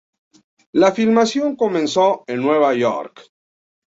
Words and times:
La 0.71 0.91
filmación 0.93 1.55
comenzó 1.55 2.23
en 2.25 2.41
Nueva 2.41 2.73
York. 2.73 3.21